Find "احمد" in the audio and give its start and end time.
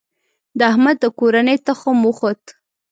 0.71-0.95